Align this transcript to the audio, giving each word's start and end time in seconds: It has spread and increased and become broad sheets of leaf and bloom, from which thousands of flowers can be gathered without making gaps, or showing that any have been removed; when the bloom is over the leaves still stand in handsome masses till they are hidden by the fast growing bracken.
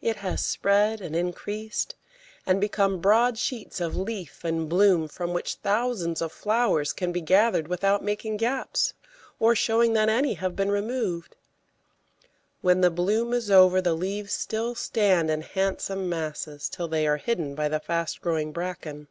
It 0.00 0.18
has 0.18 0.46
spread 0.46 1.00
and 1.00 1.16
increased 1.16 1.96
and 2.46 2.60
become 2.60 3.00
broad 3.00 3.36
sheets 3.36 3.80
of 3.80 3.96
leaf 3.96 4.44
and 4.44 4.68
bloom, 4.68 5.08
from 5.08 5.32
which 5.34 5.54
thousands 5.56 6.22
of 6.22 6.30
flowers 6.30 6.92
can 6.92 7.10
be 7.10 7.20
gathered 7.20 7.66
without 7.66 8.04
making 8.04 8.36
gaps, 8.36 8.94
or 9.40 9.56
showing 9.56 9.92
that 9.94 10.08
any 10.08 10.34
have 10.34 10.54
been 10.54 10.70
removed; 10.70 11.34
when 12.60 12.80
the 12.80 12.90
bloom 12.92 13.32
is 13.32 13.50
over 13.50 13.80
the 13.82 13.94
leaves 13.94 14.32
still 14.32 14.76
stand 14.76 15.32
in 15.32 15.40
handsome 15.40 16.08
masses 16.08 16.68
till 16.68 16.86
they 16.86 17.04
are 17.08 17.16
hidden 17.16 17.56
by 17.56 17.68
the 17.68 17.80
fast 17.80 18.20
growing 18.20 18.52
bracken. 18.52 19.08